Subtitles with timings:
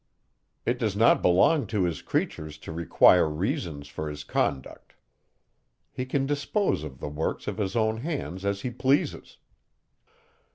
[0.65, 4.95] It does not belong to his creatures to require reasons for his conduct.
[5.91, 9.37] He can dispose of the works of his own hands as he pleases.